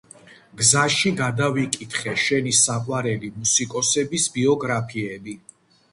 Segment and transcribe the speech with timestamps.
[0.61, 5.37] გზაში გადავიკითხე შენი საყვარელი მუსიკოსების ბიოგრაფიები.